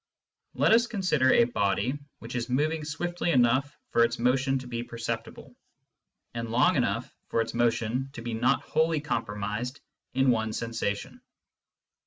[0.55, 4.81] Let us consider a body which is moving swiftly enough for its motion to be
[4.81, 5.55] perceptible,
[6.33, 9.79] and long enough for its motion to be not wholly comprised
[10.15, 11.21] in one sensation.